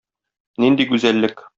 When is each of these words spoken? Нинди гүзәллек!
Нинди 0.65 0.89
гүзәллек! 0.95 1.49